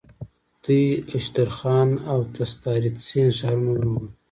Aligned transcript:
دوی 0.63 0.83
هشترخان 1.13 1.89
او 2.11 2.19
تساریتسین 2.35 3.29
ښارونه 3.37 3.69
ونیول. 3.73 4.05